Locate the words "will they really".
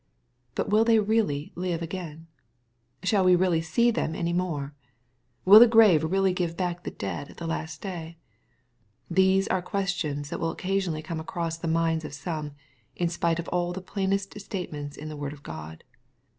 0.71-1.51